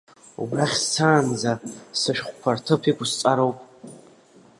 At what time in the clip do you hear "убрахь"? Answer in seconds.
0.41-0.77